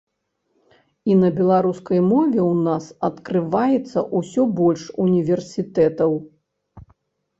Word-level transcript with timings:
І 1.09 1.17
на 1.23 1.29
беларускай 1.39 1.99
мове 2.13 2.39
ў 2.51 2.65
нас 2.69 2.83
адкрываецца 3.09 3.99
ўсё 4.21 4.41
больш 4.63 4.89
універсітэтаў. 5.07 6.11